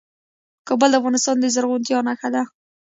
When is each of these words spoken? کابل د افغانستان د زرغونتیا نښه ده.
کابل 0.67 0.89
د 0.91 0.95
افغانستان 1.01 1.35
د 1.39 1.45
زرغونتیا 1.55 1.99
نښه 2.07 2.29
ده. 2.35 2.43